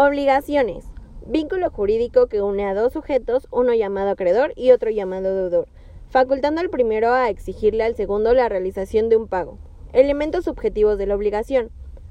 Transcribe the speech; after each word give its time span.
Obligaciones. 0.00 0.84
Vínculo 1.26 1.70
jurídico 1.70 2.28
que 2.28 2.40
une 2.40 2.64
a 2.64 2.72
dos 2.72 2.92
sujetos, 2.92 3.48
uno 3.50 3.74
llamado 3.74 4.10
acreedor 4.10 4.52
y 4.54 4.70
otro 4.70 4.90
llamado 4.90 5.34
deudor, 5.34 5.66
facultando 6.08 6.60
al 6.60 6.70
primero 6.70 7.12
a 7.12 7.28
exigirle 7.30 7.82
al 7.82 7.96
segundo 7.96 8.32
la 8.32 8.48
realización 8.48 9.08
de 9.08 9.16
un 9.16 9.26
pago. 9.26 9.58
Elementos 9.92 10.44
subjetivos 10.44 10.98
de 10.98 11.06
la 11.06 11.16
obligación. 11.16 11.70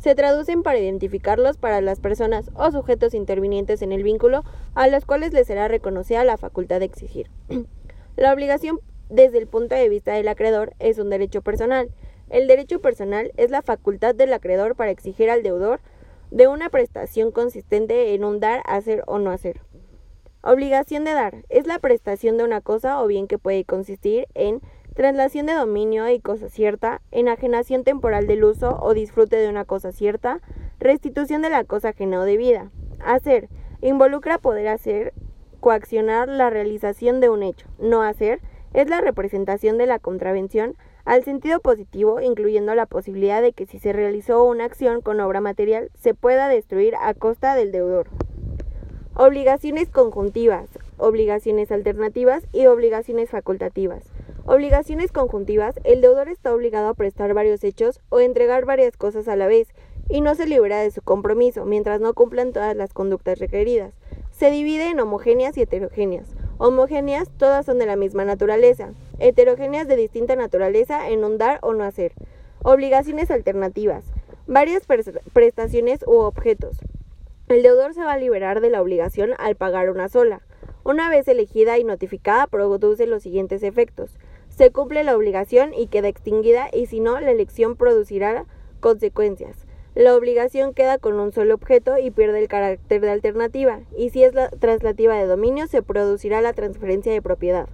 Se 0.00 0.16
traducen 0.16 0.64
para 0.64 0.80
identificarlos 0.80 1.56
para 1.56 1.80
las 1.80 2.00
personas 2.00 2.50
o 2.54 2.68
sujetos 2.72 3.14
intervinientes 3.14 3.80
en 3.80 3.92
el 3.92 4.02
vínculo 4.02 4.42
a 4.74 4.88
los 4.88 5.04
cuales 5.04 5.32
les 5.32 5.46
será 5.46 5.68
reconocida 5.68 6.24
la 6.24 6.36
facultad 6.36 6.80
de 6.80 6.86
exigir. 6.86 7.30
la 8.16 8.32
obligación 8.32 8.80
desde 9.08 9.38
el 9.38 9.46
punto 9.46 9.76
de 9.76 9.88
vista 9.88 10.14
del 10.14 10.26
acreedor 10.26 10.72
es 10.80 10.98
un 10.98 11.10
derecho 11.10 11.42
personal. 11.42 11.90
El 12.28 12.48
derecho 12.48 12.80
personal 12.80 13.30
es 13.36 13.52
la 13.52 13.62
facultad 13.62 14.16
del 14.16 14.32
acreedor 14.32 14.74
para 14.74 14.90
exigir 14.90 15.30
al 15.30 15.44
deudor 15.44 15.78
de 16.30 16.48
una 16.48 16.68
prestación 16.70 17.30
consistente 17.30 18.14
en 18.14 18.24
un 18.24 18.40
dar, 18.40 18.62
hacer 18.66 19.02
o 19.06 19.18
no 19.18 19.30
hacer. 19.30 19.60
Obligación 20.42 21.04
de 21.04 21.12
dar 21.12 21.44
es 21.48 21.66
la 21.66 21.78
prestación 21.78 22.36
de 22.36 22.44
una 22.44 22.60
cosa 22.60 23.02
o 23.02 23.06
bien 23.06 23.26
que 23.26 23.38
puede 23.38 23.64
consistir 23.64 24.26
en 24.34 24.60
traslación 24.94 25.46
de 25.46 25.54
dominio 25.54 26.08
y 26.08 26.20
cosa 26.20 26.48
cierta, 26.48 27.02
enajenación 27.10 27.84
temporal 27.84 28.26
del 28.26 28.44
uso 28.44 28.78
o 28.80 28.94
disfrute 28.94 29.36
de 29.36 29.48
una 29.48 29.64
cosa 29.64 29.92
cierta, 29.92 30.40
restitución 30.78 31.42
de 31.42 31.50
la 31.50 31.64
cosa 31.64 31.90
ajena 31.90 32.20
o 32.20 32.24
debida. 32.24 32.70
Hacer 32.98 33.48
involucra 33.80 34.38
poder 34.38 34.68
hacer, 34.68 35.12
coaccionar 35.60 36.28
la 36.28 36.50
realización 36.50 37.20
de 37.20 37.30
un 37.30 37.42
hecho. 37.42 37.68
No 37.78 38.02
hacer 38.02 38.40
es 38.74 38.88
la 38.88 39.00
representación 39.00 39.78
de 39.78 39.86
la 39.86 39.98
contravención 39.98 40.76
al 41.08 41.24
sentido 41.24 41.60
positivo, 41.60 42.20
incluyendo 42.20 42.74
la 42.74 42.84
posibilidad 42.84 43.40
de 43.40 43.54
que 43.54 43.64
si 43.64 43.78
se 43.78 43.94
realizó 43.94 44.44
una 44.44 44.66
acción 44.66 45.00
con 45.00 45.20
obra 45.20 45.40
material, 45.40 45.90
se 45.98 46.12
pueda 46.12 46.48
destruir 46.48 46.94
a 47.00 47.14
costa 47.14 47.54
del 47.54 47.72
deudor. 47.72 48.08
Obligaciones 49.14 49.88
conjuntivas, 49.88 50.68
obligaciones 50.98 51.72
alternativas 51.72 52.46
y 52.52 52.66
obligaciones 52.66 53.30
facultativas. 53.30 54.04
Obligaciones 54.44 55.10
conjuntivas, 55.10 55.80
el 55.84 56.02
deudor 56.02 56.28
está 56.28 56.54
obligado 56.54 56.88
a 56.88 56.94
prestar 56.94 57.32
varios 57.32 57.64
hechos 57.64 58.00
o 58.10 58.20
entregar 58.20 58.66
varias 58.66 58.98
cosas 58.98 59.28
a 59.28 59.36
la 59.36 59.46
vez 59.46 59.68
y 60.10 60.20
no 60.20 60.34
se 60.34 60.46
libera 60.46 60.80
de 60.80 60.90
su 60.90 61.00
compromiso 61.00 61.64
mientras 61.64 62.02
no 62.02 62.12
cumplan 62.12 62.52
todas 62.52 62.76
las 62.76 62.92
conductas 62.92 63.38
requeridas. 63.38 63.94
Se 64.30 64.50
divide 64.50 64.90
en 64.90 65.00
homogéneas 65.00 65.56
y 65.56 65.62
heterogéneas. 65.62 66.37
Homogéneas, 66.60 67.30
todas 67.38 67.64
son 67.66 67.78
de 67.78 67.86
la 67.86 67.94
misma 67.94 68.24
naturaleza. 68.24 68.90
Heterogéneas 69.20 69.86
de 69.86 69.94
distinta 69.94 70.34
naturaleza 70.34 71.08
en 71.08 71.22
un 71.22 71.38
dar 71.38 71.60
o 71.62 71.72
no 71.72 71.84
hacer. 71.84 72.14
Obligaciones 72.64 73.30
alternativas. 73.30 74.04
Varias 74.48 74.82
prestaciones 75.32 76.00
u 76.04 76.16
objetos. 76.16 76.78
El 77.46 77.62
deudor 77.62 77.94
se 77.94 78.02
va 78.02 78.14
a 78.14 78.18
liberar 78.18 78.60
de 78.60 78.70
la 78.70 78.82
obligación 78.82 79.34
al 79.38 79.54
pagar 79.54 79.88
una 79.88 80.08
sola. 80.08 80.42
Una 80.82 81.08
vez 81.08 81.28
elegida 81.28 81.78
y 81.78 81.84
notificada, 81.84 82.48
produce 82.48 83.06
los 83.06 83.22
siguientes 83.22 83.62
efectos. 83.62 84.18
Se 84.48 84.72
cumple 84.72 85.04
la 85.04 85.16
obligación 85.16 85.72
y 85.74 85.86
queda 85.86 86.08
extinguida 86.08 86.70
y 86.72 86.86
si 86.86 86.98
no, 86.98 87.20
la 87.20 87.30
elección 87.30 87.76
producirá 87.76 88.46
consecuencias. 88.80 89.67
La 89.98 90.14
obligación 90.14 90.74
queda 90.74 90.98
con 90.98 91.18
un 91.18 91.32
solo 91.32 91.56
objeto 91.56 91.98
y 91.98 92.12
pierde 92.12 92.38
el 92.38 92.46
carácter 92.46 93.00
de 93.00 93.10
alternativa, 93.10 93.80
y 93.96 94.10
si 94.10 94.22
es 94.22 94.32
la 94.32 94.48
traslativa 94.48 95.16
de 95.16 95.26
dominio 95.26 95.66
se 95.66 95.82
producirá 95.82 96.40
la 96.40 96.52
transferencia 96.52 97.12
de 97.12 97.20
propiedad. 97.20 97.68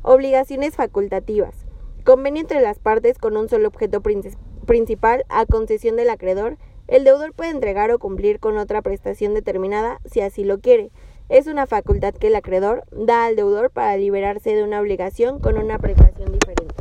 Obligaciones 0.00 0.74
facultativas. 0.74 1.54
Convenio 2.02 2.40
entre 2.40 2.62
las 2.62 2.78
partes 2.78 3.18
con 3.18 3.36
un 3.36 3.50
solo 3.50 3.68
objeto 3.68 4.00
principal 4.00 5.26
a 5.28 5.44
concesión 5.44 5.96
del 5.96 6.08
acreedor. 6.08 6.56
El 6.88 7.04
deudor 7.04 7.34
puede 7.34 7.50
entregar 7.50 7.90
o 7.90 7.98
cumplir 7.98 8.40
con 8.40 8.56
otra 8.56 8.80
prestación 8.80 9.34
determinada 9.34 10.00
si 10.10 10.22
así 10.22 10.44
lo 10.44 10.60
quiere. 10.60 10.90
Es 11.28 11.46
una 11.46 11.66
facultad 11.66 12.14
que 12.14 12.28
el 12.28 12.36
acreedor 12.36 12.84
da 12.90 13.26
al 13.26 13.36
deudor 13.36 13.68
para 13.68 13.98
liberarse 13.98 14.54
de 14.54 14.64
una 14.64 14.80
obligación 14.80 15.40
con 15.40 15.58
una 15.58 15.78
prestación 15.78 16.32
diferente. 16.32 16.74